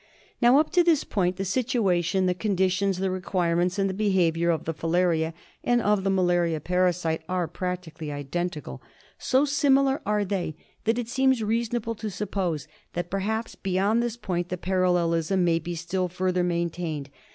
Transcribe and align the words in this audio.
Now 0.41 0.57
up 0.57 0.71
to 0.71 0.83
this 0.83 1.03
point 1.03 1.35
the 1.35 1.45
situation, 1.45 2.25
the 2.25 2.33
conditions, 2.33 2.97
the 2.97 3.11
requirements, 3.11 3.77
and 3.77 3.87
the 3.87 3.93
behaviour 3.93 4.49
of 4.49 4.65
the 4.65 4.73
filaria 4.73 5.31
and 5.63 5.79
of 5.79 6.03
the 6.03 6.09
malaria 6.09 6.59
parasite 6.59 7.21
are 7.29 7.47
practically 7.47 8.11
identical. 8.11 8.81
So 9.19 9.45
similar 9.45 10.01
are 10.03 10.25
they 10.25 10.55
that 10.85 10.97
it 10.97 11.07
seems, 11.07 11.43
rea 11.43 11.65
sonable 11.67 11.95
to 11.99 12.09
sup 12.09 12.31
pose 12.31 12.67
that 12.93 13.11
perhaps 13.11 13.53
beyond 13.53 14.01
this 14.01 14.17
point 14.17 14.49
the 14.49 14.57
parallelism 14.57 15.43
may 15.45 15.59
be 15.59 15.75
still 15.75 16.07
fur 16.07 16.31
ther 16.31 16.41
maintained. 16.43 17.11